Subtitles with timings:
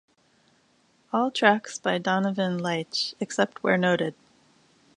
[1.13, 4.15] All tracks by Donovan Leitch, except where noted.